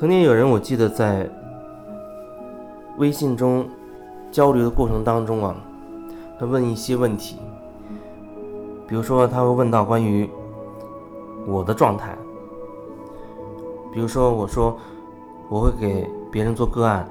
[0.00, 1.28] 曾经有人，我记得在
[2.96, 3.68] 微信中
[4.30, 5.54] 交流的过程当中啊，
[6.38, 7.36] 他问一些问题，
[8.88, 10.26] 比如说他会问到关于
[11.46, 12.16] 我的状态，
[13.92, 14.74] 比如说我说
[15.50, 17.06] 我会给别人做个案，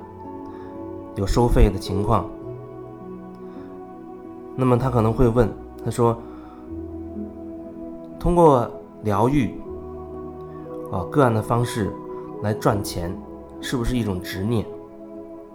[1.13, 2.25] 有收费的情况，
[4.55, 5.47] 那么他可能会问，
[5.85, 6.17] 他说
[8.19, 8.67] 通过
[9.03, 9.61] 疗愈
[10.91, 11.93] 啊个案的方式。
[12.41, 13.15] 来赚钱，
[13.61, 14.65] 是不是一种执念？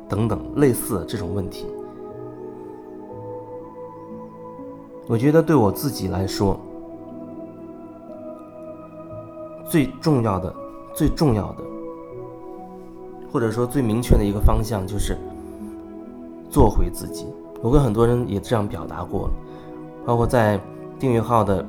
[0.07, 1.67] 等等，类似这种问题，
[5.09, 6.61] 我觉得对我自己来说，
[9.67, 10.55] 最重要的、
[10.95, 11.65] 最重要的，
[13.33, 15.17] 或者说最明确的一个方向，就是
[16.51, 17.27] 做回自己。
[17.63, 19.31] 我跟很多人也这样表达过，
[20.05, 20.61] 包括在
[20.99, 21.67] 订阅号的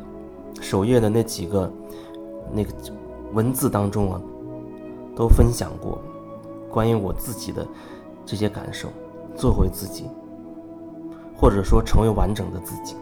[0.59, 1.72] 首页的那几个
[2.52, 2.72] 那个
[3.32, 4.22] 文字当中啊。
[5.16, 6.02] 都分享过
[6.69, 7.66] 关于我自己的
[8.25, 8.89] 这些感受，
[9.35, 10.05] 做回自己，
[11.35, 12.95] 或者说成为完整的自己，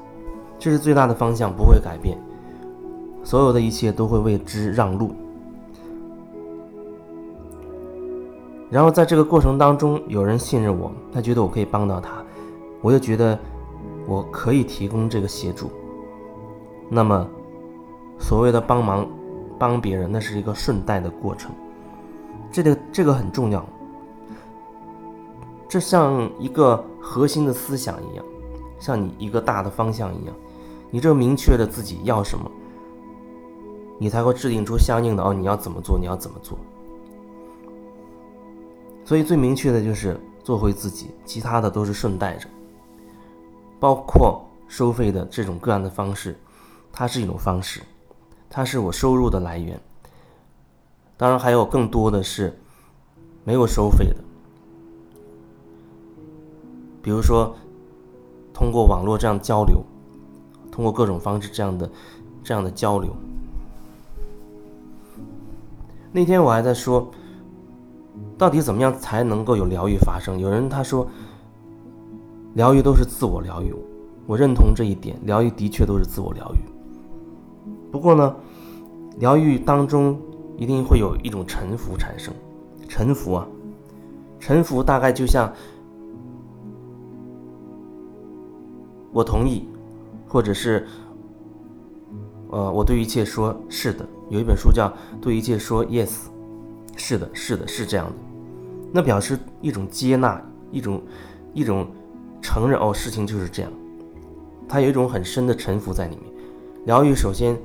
[0.59, 2.17] 这是最大的方向，不会改变。
[3.23, 5.11] 所有的一切都会为之让路。
[8.69, 12.23] 然后在这个过程当中，有人信任我，他觉得我可以帮到他，
[12.81, 13.38] 我又觉得
[14.08, 15.69] 我可以提供这个协助。
[16.89, 17.28] 那么，
[18.19, 19.08] 所谓的帮忙
[19.58, 21.52] 帮别人，那是一个顺带的过程。
[22.54, 23.68] 这个这个很重要，
[25.68, 28.23] 这像一个核心的思想一样，
[28.80, 30.36] 像你一个大的方向一样，
[30.92, 32.50] 你这明确的自己要什么，
[33.98, 36.56] 你才会制定出相应的哦，你要怎么做，你要怎么做。
[39.04, 42.48] 所以最明确的就是做回自己，其他的都是顺带着，
[43.80, 46.40] 包括收费的这种个案的方式，
[46.92, 47.81] 它是一种方式，
[48.48, 49.81] 它是我收入的来源。
[51.23, 52.59] 当然，还有更多的是
[53.45, 54.17] 没有收费的，
[57.01, 57.56] 比如说
[58.53, 59.81] 通过网络这样交流，
[60.69, 61.89] 通过各种方式这样的
[62.44, 63.16] 这样的交流。
[66.11, 67.09] 那天我还在说，
[68.38, 70.38] 到底怎么样才能够有疗愈发生？
[70.38, 71.07] 有人他说，
[72.55, 73.73] 疗愈都是自我疗愈，
[74.28, 76.59] 我认同这一点，疗愈的确都是自我疗愈。
[77.94, 78.35] 不过呢，
[79.19, 80.19] 疗愈当中。
[80.58, 82.34] 一定会有一种沉浮产生，
[82.88, 83.47] 沉浮啊，
[84.40, 85.52] 沉浮大概就像
[89.12, 89.68] 我同意，
[90.28, 90.88] 或者是
[92.50, 94.06] 呃，我对一切说是的。
[94.30, 94.88] 有一本书叫
[95.22, 96.08] 《对一切说 yes》，
[96.96, 98.14] 是的，是的，是这样的。
[98.91, 100.41] 那表示一种接纳，
[100.72, 101.02] 一种
[101.53, 101.88] 一种
[102.41, 103.72] 承认哦，事情就是这样。
[104.68, 106.34] 它有一种很深的沉浮在里面。
[106.85, 107.56] 疗愈首先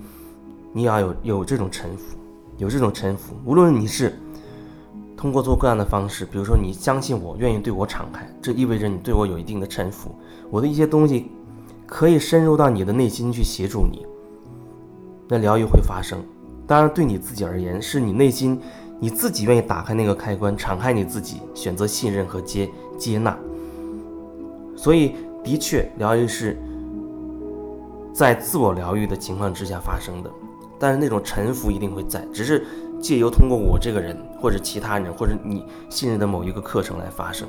[0.72, 2.18] 你要有有这种沉浮。
[2.58, 4.19] 有这种臣服，无论你是
[5.16, 10.14] 通过做各样的方式，比如说你相信我，愿意对我敞开，这意味着你对我有一定的臣服。
[10.50, 11.30] 我的一些东西
[11.86, 14.04] 可以深入到你的内心去协助你，
[15.28, 16.20] 那疗愈会发生。
[16.66, 18.60] 当然，对你自己而言，是你内心
[19.00, 23.38] 你自己愿意打开那个开关，敞开你自己，选择信任和接接纳。
[24.76, 26.58] 所以，的确，疗愈是
[28.12, 30.30] 在自我疗愈的情况之下发生的。
[30.78, 32.65] 但是那种臣服一定会在，只是
[33.00, 37.47] 借由通过我这个人，或者其他人，或者你信任的某一个课程来发生。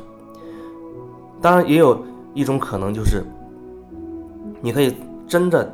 [1.41, 2.03] 当然，也有
[2.33, 3.23] 一种可能就是，
[4.61, 4.95] 你可以
[5.27, 5.73] 真的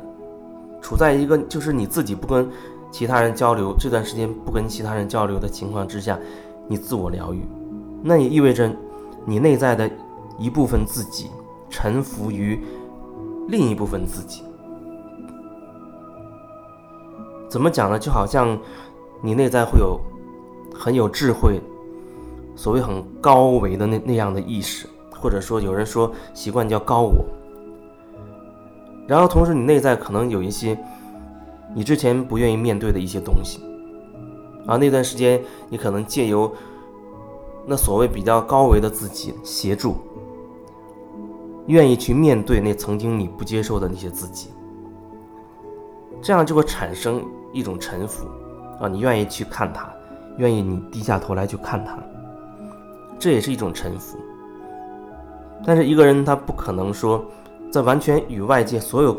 [0.80, 2.48] 处在一个就是你自己不跟
[2.90, 6.18] 其他人交流，这段时间不跟其他人交流的情况之下，
[6.68, 7.40] 你自我疗愈，
[8.02, 8.70] 那也意味着
[9.24, 9.90] 你内在的
[10.38, 11.30] 一部分自己
[11.68, 12.60] 臣服于
[13.48, 14.42] 另一部分自己。
[17.48, 17.98] 怎么讲呢？
[17.98, 18.58] 就好像
[19.22, 19.98] 你内在会有
[20.74, 21.60] 很有智慧，
[22.54, 27.24] 所谓很高维的那那样的意识，或者说有人说习惯叫高我。
[29.06, 30.76] 然后同时你内在可能有一些
[31.74, 33.60] 你之前不愿意面对的一些东西，
[34.66, 36.52] 而那段时间你可能借由
[37.64, 39.96] 那所谓比较高维的自己协助，
[41.66, 44.50] 愿意去面对那曾经你不接受的那些自己。
[46.22, 48.26] 这样就会产生一种臣服，
[48.80, 49.88] 啊，你愿意去看他，
[50.38, 51.98] 愿意你低下头来去看他，
[53.18, 54.18] 这也是一种臣服。
[55.64, 57.24] 但是一个人他不可能说，
[57.70, 59.16] 在完全与外界所有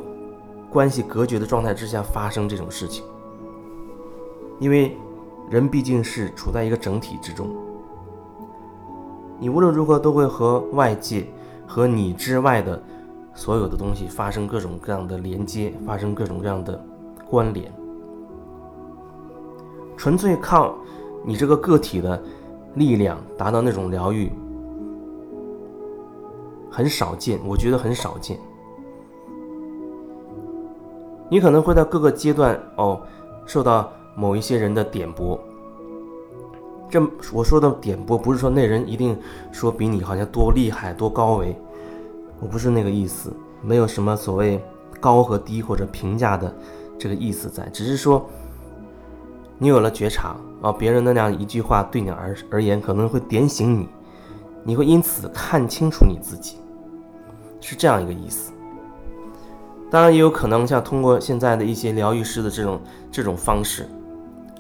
[0.69, 3.05] 关系隔绝的状态之下发生这种事情，
[4.59, 4.97] 因为
[5.49, 7.55] 人毕竟是处在一个整体之中，
[9.39, 11.25] 你无论如何都会和外界
[11.65, 12.81] 和你之外的。
[13.37, 16.83] 所有的东西发生各种各样的连接，发生各种各样的
[17.29, 17.71] 关联，
[19.95, 20.75] 纯粹靠
[21.23, 22.19] 你这个个体的
[22.73, 24.31] 力量，达到那种疗愈，
[26.71, 28.39] 很少见，我觉得很少见。
[31.29, 32.99] 你可能会在各个阶段哦，
[33.45, 35.39] 受到某一些人的点拨。
[36.89, 36.99] 这
[37.31, 39.15] 我说的点拨，不是说那人一定
[39.51, 41.55] 说比你好像多厉害、多高维，
[42.39, 43.31] 我不是那个意思，
[43.61, 44.63] 没有什么所谓
[44.99, 46.53] 高和低或者评价的
[46.97, 48.27] 这个意思在，只是说
[49.57, 53.89] 你有了觉察啊，别人的那样一句话对你而而言可能会点醒你，
[54.63, 56.57] 你会因此看清楚你自己，
[57.59, 58.51] 是这样一个意思。
[59.89, 62.81] 当然也有可能像通过现在的一些疗愈师的这种
[63.11, 63.87] 这种方式，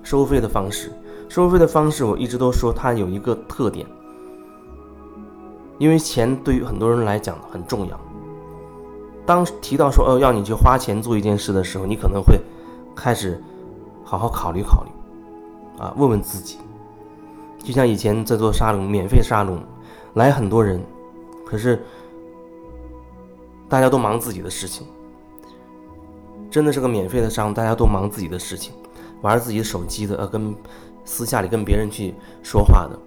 [0.01, 0.91] 收费的方式，
[1.27, 3.85] 收费的方式，我一直都说它有一个特点，
[5.77, 7.99] 因为钱对于很多人来讲很重要。
[9.25, 12.39] 当提到说哦要你去花钱做一件事的时候，你可能会
[12.95, 13.41] 开始
[14.03, 14.89] 好好考虑考虑，
[15.79, 16.57] 啊，问问自己。
[17.63, 19.61] 就像以前在做沙龙，免费沙龙，
[20.13, 20.81] 来很多人，
[21.45, 21.83] 可是
[23.67, 24.87] 大家都忙自己的事情。
[26.49, 28.73] 真的是个免费的沙龙，大家都忙自己的事情，
[29.21, 30.55] 玩自己手机的，呃，跟
[31.03, 32.97] 私下里跟别人去说话的。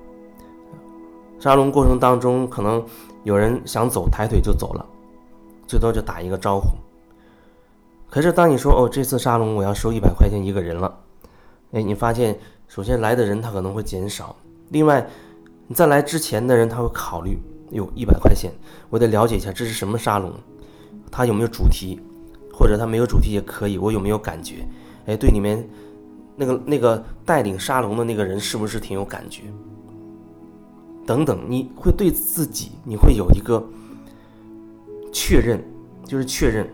[1.41, 2.85] 沙龙过程当中，可能
[3.25, 4.87] 有人想走，抬腿就走了，
[5.67, 6.69] 最多就打一个招呼。
[8.09, 10.95] 可是当你说哦，这次沙龙我要收一百块钱一个人了，
[11.73, 12.39] 哎，你发现
[12.69, 14.37] 首先来的人他可能会减少，
[14.69, 15.09] 另外
[15.67, 17.39] 你在来之前的人他会考虑，
[17.71, 18.53] 哟，一百块钱，
[18.91, 20.31] 我得了解一下这是什么沙龙，
[21.11, 21.99] 它有没有主题。
[22.53, 24.57] 或者他没有主题也可以，我有没有感觉？
[25.07, 25.67] 哎，对里面
[26.37, 29.45] 那个那个带领沙龙的那个人是不是挺有感觉？
[31.06, 33.64] 等等，你会对自己，你会有一个
[35.12, 35.62] 确认，
[36.05, 36.69] 就是确认，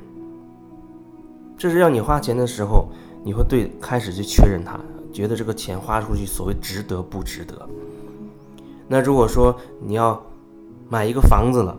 [1.57, 2.89] 这是让你花钱的时候，
[3.25, 4.79] 你会对开始去确认它，
[5.13, 7.69] 觉得这个钱花出去所谓值得不值得？
[8.89, 10.21] 那如果说你要
[10.89, 11.77] 买一个房子了，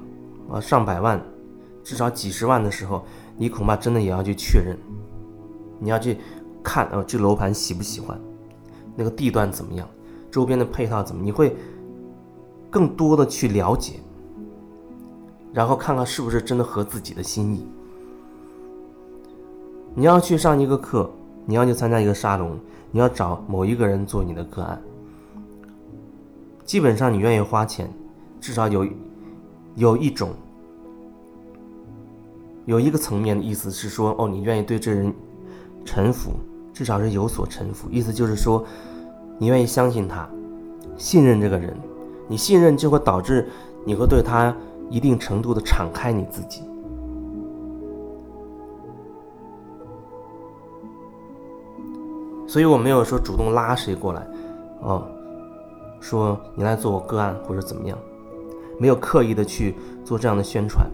[0.51, 1.21] 啊，上百万，
[1.83, 3.05] 至少几十万的时候。
[3.39, 4.75] 你恐怕真的也要去确认，
[5.77, 6.17] 你要去
[6.63, 8.19] 看哦，这楼盘喜不喜欢，
[8.95, 9.87] 那个地段怎么样，
[10.31, 11.55] 周边的配套怎么，你会
[12.69, 13.93] 更多的去了解，
[15.53, 17.67] 然后看看是不是真的合自己的心意。
[19.95, 21.09] 你要去上一个课，
[21.45, 22.57] 你要去参加一个沙龙，
[22.91, 24.81] 你要找某一个人做你的个案，
[26.65, 27.91] 基本上你愿意花钱，
[28.39, 28.85] 至少有
[29.75, 30.29] 有一种。
[32.65, 35.13] 有一个层面的意思是说，哦，你愿意对这人
[35.85, 36.31] 臣服，
[36.73, 37.89] 至少是有所臣服。
[37.89, 38.65] 意思就是说，
[39.39, 40.29] 你愿意相信他，
[40.97, 41.73] 信任这个人。
[42.27, 43.49] 你信任就会导致
[43.85, 44.55] 你会对他
[44.89, 46.63] 一定程度的敞开你自己。
[52.47, 54.25] 所以我没有说主动拉谁过来，
[54.81, 55.05] 哦，
[55.99, 57.97] 说你来做我个案或者怎么样，
[58.79, 59.75] 没有刻意的去
[60.05, 60.89] 做这样的宣传。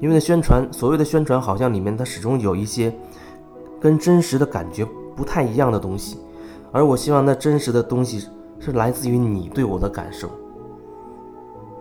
[0.00, 2.92] 因为那宣传，所谓的宣传，好像里面它始终有一些
[3.80, 4.84] 跟真实的感觉
[5.16, 6.18] 不太一样的东西，
[6.70, 8.28] 而我希望那真实的东西
[8.64, 10.30] 是来自于你对我的感受，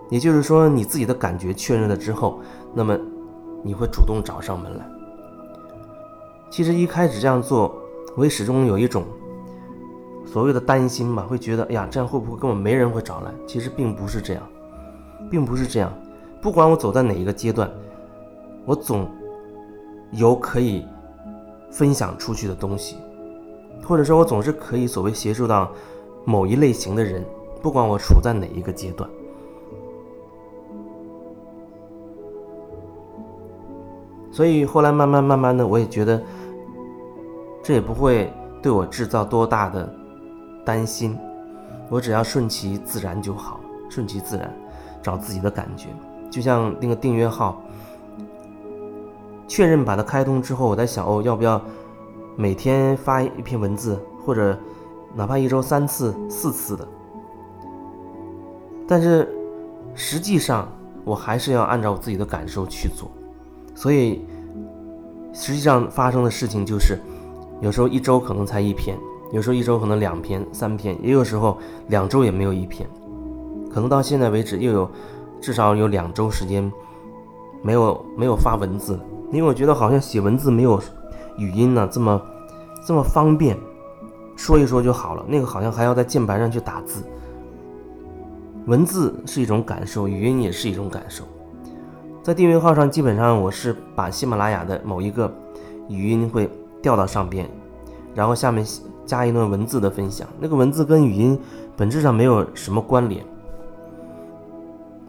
[0.09, 2.39] 也就是说你自己的感觉确认了之后，
[2.73, 2.97] 那么
[3.61, 4.85] 你会主动找上门来。
[6.49, 7.71] 其实一开始这样做，
[8.15, 9.03] 我也始终有一种
[10.25, 13.31] 所谓的担心吧，会觉得哎呀，这样会不会根本没人会找来？
[13.45, 14.41] 其实并不是这样，
[15.29, 15.93] 并不是这样，
[16.41, 17.69] 不管我走在哪一个阶段。
[18.65, 19.07] 我总
[20.11, 20.83] 有可以
[21.71, 22.97] 分享出去的东西，
[23.83, 25.71] 或者说，我总是可以所谓协助到
[26.25, 27.25] 某一类型的人，
[27.61, 29.09] 不管我处在哪一个阶段。
[34.31, 36.21] 所以后来慢慢慢慢的，我也觉得
[37.61, 39.93] 这也不会对我制造多大的
[40.65, 41.17] 担心，
[41.89, 43.59] 我只要顺其自然就好，
[43.89, 44.53] 顺其自然，
[45.01, 45.89] 找自己的感觉，
[46.29, 47.61] 就像那个订阅号。
[49.47, 51.61] 确认把它开通之后，我在想哦，要不要
[52.37, 54.57] 每天发一篇文字，或者
[55.15, 56.87] 哪怕一周三次、四次的。
[58.87, 59.33] 但是
[59.95, 60.67] 实际上，
[61.03, 63.09] 我还是要按照我自己的感受去做。
[63.73, 64.25] 所以
[65.33, 66.97] 实际上发生的事情就是，
[67.61, 68.97] 有时候一周可能才一篇，
[69.31, 72.87] 有时候一周可能两篇、三篇，也有时候两周也没有一篇。
[73.73, 74.89] 可能到现在为止，又有
[75.39, 76.69] 至少有两周时间
[77.61, 78.99] 没有没有发文字。
[79.31, 80.77] 因为我觉得好像写文字没有
[81.37, 82.21] 语音呢这么
[82.85, 83.57] 这么方便，
[84.35, 85.25] 说一说就好了。
[85.27, 87.03] 那个好像还要在键盘上去打字。
[88.67, 91.23] 文字是一种感受，语音也是一种感受。
[92.21, 95.33] 在订阅号上，基本上我是把喜马拉雅的某一个
[95.89, 96.47] 语音会
[96.79, 97.49] 调到上边，
[98.13, 98.63] 然后下面
[99.03, 101.39] 加一段文字的分享，那个文字跟语音
[101.75, 103.25] 本质上没有什么关联，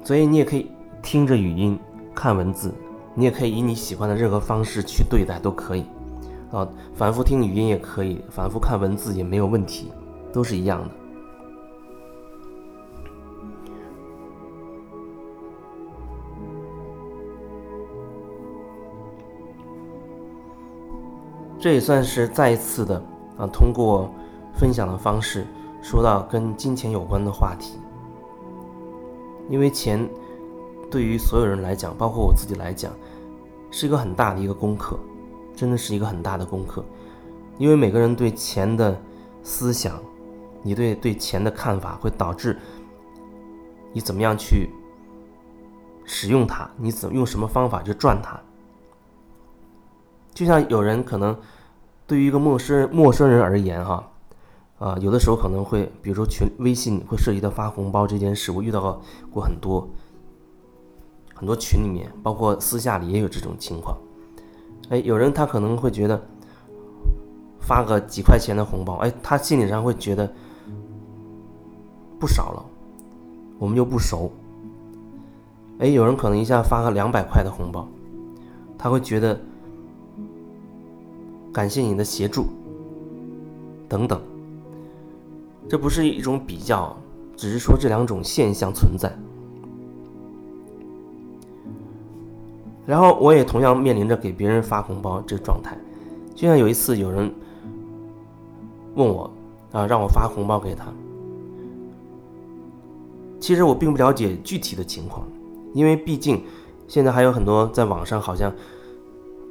[0.02, 0.71] 所以你也可以
[1.02, 1.79] 听着语音
[2.14, 2.73] 看文字，
[3.14, 5.85] 你也可以以你喜欢的任何方式去对待都可以，
[6.52, 9.90] 啊，反复听语音也可以，反复看文字也没有问题，
[10.32, 10.90] 都是一样的。
[21.59, 23.02] 这也算是再一次的
[23.38, 24.11] 啊，通过
[24.52, 25.47] 分享的方式
[25.80, 27.78] 说到跟金钱有关的话题。
[29.49, 30.09] 因为钱
[30.90, 32.92] 对于所有人来讲，包括我自己来讲，
[33.71, 34.99] 是一个很大的一个功课，
[35.62, 36.85] 真的是一个很大的功课。
[37.57, 39.00] 因为每个人对钱的
[39.45, 40.02] 思想，
[40.61, 42.59] 你对对钱的看法，会导致
[43.92, 44.71] 你怎么样去
[46.04, 48.40] 使用它，你怎么用什么方法去赚它。
[50.35, 51.38] 就像有人可能
[52.09, 54.11] 对于一个陌生陌生人而言，哈，
[54.81, 59.00] 啊，有的时候可能会，比如说群微信会涉及到发红包这件事，我遇到
[59.31, 59.88] 过很多
[61.33, 63.97] 很多群里面，包括私下里也有这种情况。
[64.89, 66.21] 哎，有人他可能会觉得
[67.61, 70.31] 发个几块钱的红包，哎，他心理上会觉得
[72.19, 72.65] 不少了，
[73.59, 74.31] 我们又不熟。
[75.79, 77.89] 哎，有人可能一下发个两百块的红包，
[78.79, 79.39] 他会觉得。
[81.53, 82.47] 感谢你的协助，
[83.87, 84.19] 等等。
[85.69, 86.97] 这不是一种比较，
[87.37, 89.15] 只是说这两种现象存在。
[92.87, 95.77] 然后我也同样面临着给别人发红包这状态，
[96.35, 97.33] 就像有一次有人
[98.95, 99.31] 问我
[99.73, 100.87] 啊，让我发红包给他。
[103.41, 105.27] 其实我并不了解具体的情况，
[105.73, 106.43] 因为毕竟
[106.87, 108.53] 现在还有很多在网上好像。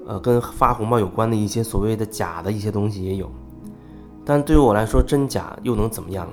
[0.04, 3.30] 呃，跟发红包有关的一些所谓的假的一些东西也有，
[4.26, 6.28] 但对于我来说，真假又能怎么样？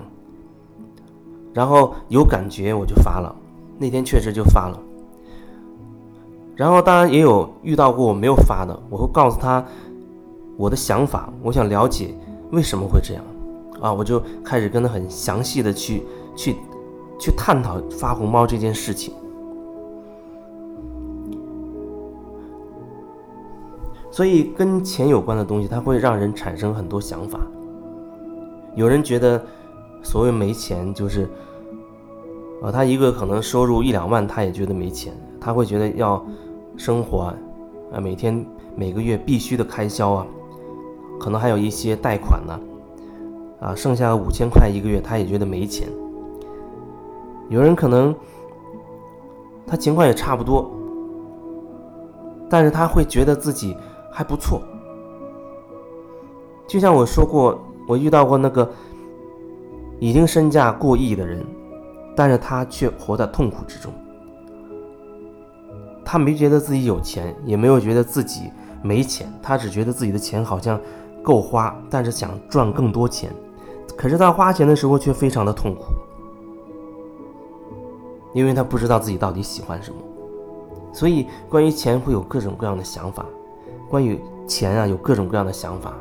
[1.52, 3.30] 然后有感觉我就发了，
[3.76, 4.80] 那天确实就发了。
[6.58, 9.64] 然后当然也有遇到过我没有发的，我会告诉他
[10.56, 12.12] 我的想法，我想了解
[12.50, 13.22] 为什么会这样
[13.80, 16.02] 啊，我就开始跟他很详细的去
[16.34, 16.56] 去
[17.16, 19.14] 去探讨发红包这件事情。
[24.10, 27.38] 所以跟钱有关的东西，它会让人产生很多想法。
[28.74, 29.40] 有人觉得，
[30.02, 31.22] 所谓没钱就是，
[32.60, 36.24] 啊，他一个可能收入一两万，他也觉得没钱，他会觉得要
[36.78, 37.34] 生活
[37.92, 38.42] 啊，每天
[38.74, 40.26] 每个月必须的开销啊，
[41.20, 42.58] 可能还有一些贷款呢，
[43.60, 45.86] 啊，剩下五千块一个月，他也觉得没钱。
[47.50, 48.14] 有人可能
[49.66, 50.70] 他情况也差不多，
[52.48, 53.76] 但是他会觉得自己。
[54.10, 54.60] 还不错，
[56.66, 57.56] 就像我说过，
[57.86, 58.68] 我遇到过那个
[60.00, 61.46] 已经身价过亿的人，
[62.16, 63.92] 但是他却活在痛苦之中。
[66.10, 68.50] 他没觉得自己有钱，也没有觉得自己
[68.80, 70.80] 没钱，他只觉得自己的钱好像
[71.22, 73.30] 够花，但是想赚更多钱。
[73.94, 75.82] 可是他花钱的时候却非常的痛苦，
[78.32, 79.98] 因为他不知道自己到底喜欢什么。
[80.94, 83.26] 所以，关于钱会有各种各样的想法。
[83.90, 85.92] 关于钱啊，有各种各样的想法。